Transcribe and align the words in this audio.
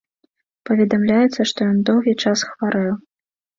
Паведамляецца, 0.69 1.47
што 1.53 1.69
ён 1.75 1.85
доўгі 1.91 2.17
час 2.27 2.47
хварэў. 2.51 2.93